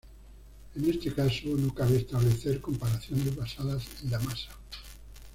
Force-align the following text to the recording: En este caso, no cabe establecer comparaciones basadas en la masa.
En 0.73 0.89
este 0.89 1.13
caso, 1.13 1.49
no 1.55 1.75
cabe 1.75 1.97
establecer 1.97 2.59
comparaciones 2.59 3.35
basadas 3.35 3.83
en 4.03 4.09
la 4.09 4.17
masa. 4.19 4.49